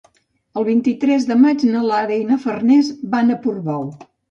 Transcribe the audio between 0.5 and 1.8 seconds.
El vint-i-tres de maig